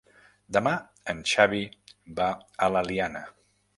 Demà 0.55 0.71
en 1.13 1.21
Xavi 1.33 1.61
va 2.21 2.29
a 2.67 2.71
l'Eliana. 2.77 3.23